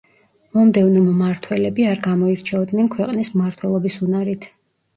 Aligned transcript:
მომდევნო 0.57 1.03
მმართველები 1.09 1.85
არ 1.91 2.01
გამოირჩეოდნენ 2.09 2.91
ქვეყნის 2.97 3.33
მმართველობის 3.39 4.03
უნარით. 4.09 4.53